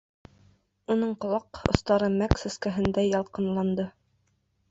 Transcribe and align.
Уның 0.93 1.11
ҡолаҡ 1.25 1.59
остары 1.73 2.09
мәк 2.15 2.35
сәскәһендәй 2.45 3.13
ялҡынланды. 3.13 3.87